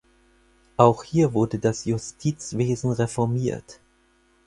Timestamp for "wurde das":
1.35-1.85